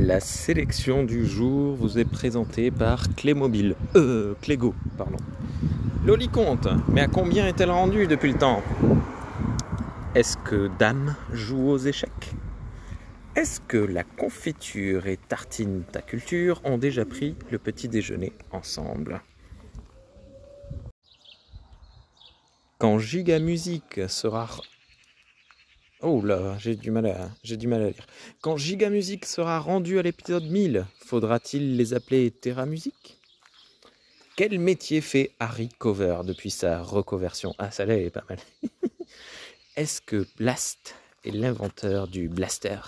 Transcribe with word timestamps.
La 0.00 0.20
sélection 0.20 1.02
du 1.02 1.26
jour 1.26 1.74
vous 1.74 1.98
est 1.98 2.04
présentée 2.04 2.70
par 2.70 3.12
Clémobile. 3.16 3.74
Euh, 3.96 4.34
Clégo, 4.40 4.72
pardon. 4.96 5.16
Loliconte, 6.06 6.68
mais 6.88 7.00
à 7.00 7.08
combien 7.08 7.48
est-elle 7.48 7.72
rendue 7.72 8.06
depuis 8.06 8.30
le 8.32 8.38
temps? 8.38 8.62
Est-ce 10.14 10.36
que 10.36 10.70
Dame 10.78 11.16
joue 11.32 11.70
aux 11.70 11.78
échecs? 11.78 12.32
Est-ce 13.34 13.60
que 13.60 13.76
la 13.76 14.04
confiture 14.04 15.08
et 15.08 15.16
tartine 15.16 15.82
ta 15.90 16.00
culture 16.00 16.60
ont 16.62 16.78
déjà 16.78 17.04
pris 17.04 17.34
le 17.50 17.58
petit 17.58 17.88
déjeuner 17.88 18.32
ensemble? 18.52 19.20
Quand 22.78 23.00
Giga 23.00 23.40
Music 23.40 24.00
sera 24.06 24.48
Oh 26.00 26.20
là, 26.22 26.56
j'ai 26.58 26.76
du 26.76 26.92
mal 26.92 27.06
à, 27.06 27.28
j'ai 27.42 27.56
du 27.56 27.66
mal 27.66 27.82
à 27.82 27.90
lire. 27.90 28.06
Quand 28.40 28.56
Giga 28.56 28.88
Music 28.88 29.26
sera 29.26 29.58
rendu 29.58 29.98
à 29.98 30.02
l'épisode 30.02 30.44
1000, 30.44 30.86
faudra-t-il 31.04 31.76
les 31.76 31.92
appeler 31.92 32.30
Terra 32.30 32.66
Music 32.66 33.18
Quel 34.36 34.60
métier 34.60 35.00
fait 35.00 35.32
Harry 35.40 35.68
Cover 35.68 36.20
depuis 36.24 36.50
sa 36.50 36.82
reconversion? 36.82 37.52
Ah, 37.58 37.72
ça 37.72 37.84
là 37.84 37.96
est 37.96 38.10
pas 38.10 38.22
mal. 38.28 38.38
Est-ce 39.76 40.00
que 40.00 40.24
Blast 40.36 40.94
est 41.24 41.32
l'inventeur 41.32 42.06
du 42.06 42.28
blaster? 42.28 42.78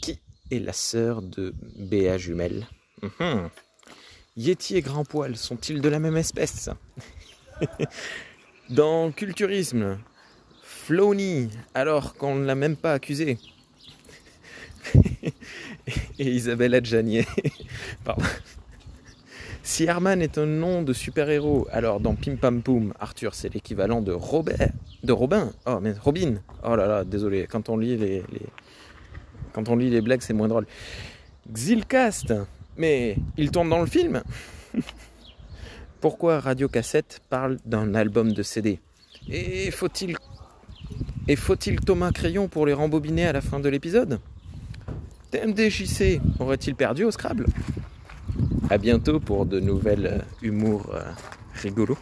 Qui 0.00 0.20
est 0.52 0.60
la 0.60 0.72
sœur 0.72 1.22
de 1.22 1.54
Béa 1.76 2.18
Jumelle 2.18 2.68
mhm. 3.02 3.50
Yeti 4.36 4.76
et 4.76 4.80
Grand 4.80 5.04
Poil 5.04 5.36
sont-ils 5.36 5.80
de 5.80 5.88
la 5.88 5.98
même 5.98 6.16
espèce? 6.16 6.70
Dans 8.70 9.10
Culturisme, 9.10 9.98
Flowny, 10.84 11.48
alors 11.72 12.14
qu'on 12.14 12.34
ne 12.34 12.44
l'a 12.44 12.54
même 12.54 12.76
pas 12.76 12.92
accusé. 12.92 13.38
Et 16.18 16.30
Isabelle 16.30 16.74
Adjanier. 16.74 17.24
Pardon. 18.04 18.22
Si 19.62 19.84
Herman 19.84 20.20
est 20.20 20.36
un 20.36 20.44
nom 20.44 20.82
de 20.82 20.92
super-héros, 20.92 21.66
alors 21.72 22.00
dans 22.00 22.14
Pim 22.14 22.36
Pam 22.36 22.60
Poum, 22.60 22.92
Arthur 23.00 23.34
c'est 23.34 23.54
l'équivalent 23.54 24.02
de 24.02 24.12
Robert, 24.12 24.72
de 25.02 25.12
Robin. 25.14 25.54
Oh 25.64 25.78
mais 25.80 25.92
Robin. 25.92 26.34
Oh 26.62 26.76
là 26.76 26.86
là, 26.86 27.04
désolé. 27.04 27.46
Quand 27.50 27.70
on 27.70 27.78
lit 27.78 27.96
les, 27.96 28.22
les... 28.30 28.46
quand 29.54 29.70
on 29.70 29.76
lit 29.76 29.88
les 29.88 30.02
blagues, 30.02 30.20
c'est 30.20 30.34
moins 30.34 30.48
drôle. 30.48 30.66
Xilcast. 31.50 32.34
Mais 32.76 33.16
il 33.38 33.50
tourne 33.50 33.70
dans 33.70 33.80
le 33.80 33.86
film. 33.86 34.22
Pourquoi 36.02 36.40
Radio 36.40 36.68
Cassette 36.68 37.22
parle 37.30 37.56
d'un 37.64 37.94
album 37.94 38.34
de 38.34 38.42
CD 38.42 38.80
Et 39.30 39.70
faut-il 39.70 40.18
et 41.28 41.36
faut-il 41.36 41.80
Thomas 41.80 42.12
Crayon 42.12 42.48
pour 42.48 42.66
les 42.66 42.72
rembobiner 42.72 43.26
à 43.26 43.32
la 43.32 43.40
fin 43.40 43.60
de 43.60 43.68
l'épisode? 43.68 44.20
TMDJC 45.30 46.20
aurait-il 46.38 46.74
perdu 46.74 47.04
au 47.04 47.10
Scrabble? 47.10 47.46
A 48.70 48.78
bientôt 48.78 49.20
pour 49.20 49.46
de 49.46 49.60
nouvelles 49.60 50.24
humours 50.42 50.90
rigolos. 51.54 51.98